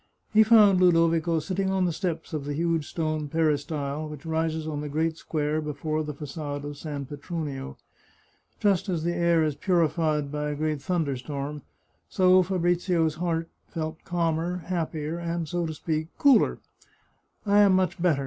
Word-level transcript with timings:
He 0.33 0.41
found 0.41 0.81
Ludovico 0.81 1.37
sitting 1.39 1.69
on 1.69 1.85
the 1.85 1.93
steps 1.93 2.33
of 2.33 2.45
the 2.45 2.55
huge 2.55 2.87
stone 2.89 3.27
peristyle 3.27 4.09
which 4.09 4.25
rises 4.25 4.67
on 4.67 4.81
the 4.81 4.89
great 4.89 5.15
square 5.15 5.61
before 5.61 6.01
the 6.03 6.11
fa9ade 6.11 6.63
of 6.63 6.75
San 6.75 7.05
Petronio. 7.05 7.77
Just 8.59 8.89
as 8.89 9.03
the 9.03 9.13
air 9.13 9.43
is 9.43 9.53
purified 9.53 10.31
by 10.31 10.49
a 10.49 10.55
great 10.55 10.81
thunder 10.81 11.15
storm, 11.17 11.61
so 12.09 12.41
Fabrizio's 12.41 13.13
heart 13.17 13.47
felt 13.67 14.03
calmer, 14.03 14.57
happier, 14.65 15.19
and, 15.19 15.47
so 15.47 15.67
to 15.67 15.73
speak, 15.75 16.07
cooler." 16.17 16.57
I 17.45 17.59
am 17.59 17.73
much 17.75 18.01
better. 18.01 18.19